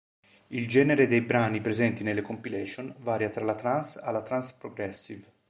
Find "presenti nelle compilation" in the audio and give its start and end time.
1.61-2.91